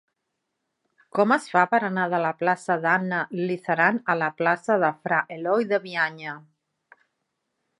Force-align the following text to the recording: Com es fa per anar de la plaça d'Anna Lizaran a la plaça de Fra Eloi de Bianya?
Com 1.17 1.33
es 1.35 1.43
fa 1.55 1.65
per 1.73 1.79
anar 1.89 2.05
de 2.13 2.21
la 2.23 2.31
plaça 2.39 2.77
d'Anna 2.85 3.19
Lizaran 3.51 4.01
a 4.15 4.15
la 4.23 4.31
plaça 4.43 4.79
de 4.85 4.91
Fra 5.05 5.21
Eloi 5.37 5.69
de 5.75 5.81
Bianya? 5.85 6.35